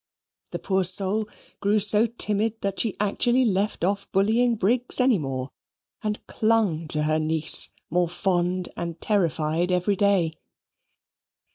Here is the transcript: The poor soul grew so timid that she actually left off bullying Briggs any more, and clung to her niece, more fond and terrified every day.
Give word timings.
The 0.49 0.57
poor 0.57 0.83
soul 0.83 1.29
grew 1.59 1.77
so 1.77 2.07
timid 2.07 2.61
that 2.61 2.79
she 2.79 2.95
actually 2.99 3.45
left 3.45 3.83
off 3.83 4.11
bullying 4.11 4.55
Briggs 4.55 4.99
any 4.99 5.19
more, 5.19 5.51
and 6.01 6.25
clung 6.25 6.87
to 6.87 7.03
her 7.03 7.19
niece, 7.19 7.69
more 7.91 8.09
fond 8.09 8.69
and 8.75 8.99
terrified 8.99 9.71
every 9.71 9.95
day. 9.95 10.39